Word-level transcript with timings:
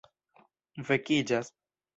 vekiĝas 0.89 1.53